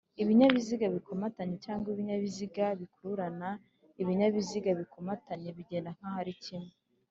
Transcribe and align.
Ibinyabiziga 0.21 0.85
bikomatanye 0.95 1.55
cg 1.65 1.83
ibinyabiziga 1.93 2.65
bikururanaIbinyabiziga 2.79 4.69
bikomatanye 4.79 5.49
bigenda 5.57 5.89
nkaho 5.97 6.17
ari 6.23 6.33
kimwe 6.43 6.73